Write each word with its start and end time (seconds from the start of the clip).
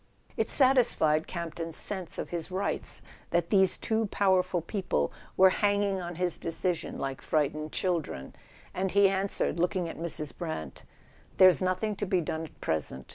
It 0.35 0.49
satisfied 0.49 1.27
Campton's 1.27 1.77
sense 1.77 2.17
of 2.17 2.29
his 2.29 2.49
rights 2.49 3.03
that 3.29 3.51
these 3.51 3.77
two 3.77 4.07
powerful 4.07 4.59
people 4.59 5.13
were 5.37 5.51
hanging 5.51 6.01
on 6.01 6.15
his 6.15 6.39
decision 6.39 6.97
like 6.97 7.21
frightened 7.21 7.71
children, 7.71 8.33
and 8.73 8.89
he 8.89 9.07
answered, 9.09 9.59
looking 9.59 9.87
at 9.87 9.99
Mrs. 9.99 10.35
Brant: 10.35 10.85
''There's 11.37 11.61
nothing 11.61 11.95
to 11.97 12.07
be 12.07 12.19
done 12.19 12.45
at 12.45 12.61
present. 12.61 13.05